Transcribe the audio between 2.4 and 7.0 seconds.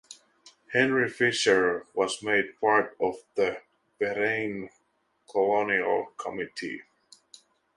part of the Verein colonial committee.